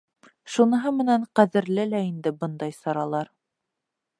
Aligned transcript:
Шуныһы 0.53 0.93
менән 1.01 1.27
ҡәҙерле 1.39 1.85
лә 1.91 2.01
инде 2.07 2.35
бындай 2.41 2.77
саралар. 2.79 3.31